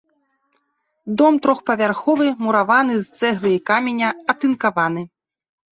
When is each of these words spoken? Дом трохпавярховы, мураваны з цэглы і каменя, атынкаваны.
Дом 1.19 1.33
трохпавярховы, 1.47 2.27
мураваны 2.47 2.95
з 3.05 3.15
цэглы 3.21 3.49
і 3.61 3.65
каменя, 3.73 4.09
атынкаваны. 4.37 5.03